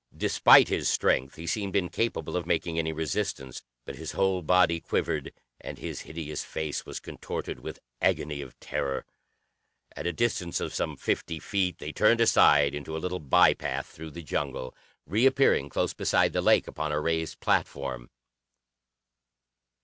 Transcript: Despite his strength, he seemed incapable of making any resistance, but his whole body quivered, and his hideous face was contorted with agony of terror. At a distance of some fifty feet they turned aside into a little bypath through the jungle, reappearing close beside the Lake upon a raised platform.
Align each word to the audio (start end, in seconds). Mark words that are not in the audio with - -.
Despite 0.17 0.69
his 0.69 0.89
strength, 0.89 1.35
he 1.35 1.45
seemed 1.45 1.75
incapable 1.75 2.35
of 2.35 2.47
making 2.47 2.79
any 2.79 2.91
resistance, 2.91 3.61
but 3.85 3.97
his 3.97 4.13
whole 4.13 4.41
body 4.41 4.79
quivered, 4.81 5.31
and 5.59 5.77
his 5.77 6.01
hideous 6.01 6.43
face 6.43 6.87
was 6.87 6.99
contorted 6.99 7.59
with 7.59 7.79
agony 8.01 8.41
of 8.41 8.59
terror. 8.59 9.05
At 9.95 10.07
a 10.07 10.11
distance 10.11 10.59
of 10.59 10.73
some 10.73 10.97
fifty 10.97 11.37
feet 11.37 11.77
they 11.77 11.91
turned 11.91 12.19
aside 12.19 12.73
into 12.73 12.97
a 12.97 12.97
little 12.97 13.21
bypath 13.21 13.85
through 13.91 14.09
the 14.09 14.23
jungle, 14.23 14.75
reappearing 15.05 15.69
close 15.69 15.93
beside 15.93 16.33
the 16.33 16.41
Lake 16.41 16.65
upon 16.67 16.91
a 16.91 16.99
raised 16.99 17.39
platform. 17.39 18.09